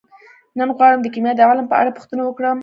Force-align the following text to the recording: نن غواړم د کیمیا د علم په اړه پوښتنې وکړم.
نن 0.59 0.69
غواړم 0.77 0.99
د 1.03 1.07
کیمیا 1.13 1.33
د 1.35 1.41
علم 1.49 1.65
په 1.69 1.75
اړه 1.81 1.95
پوښتنې 1.97 2.23
وکړم. 2.25 2.57